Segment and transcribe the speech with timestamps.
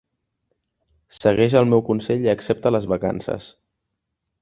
[1.17, 3.55] Segueix el meu consell i accepta les vacances.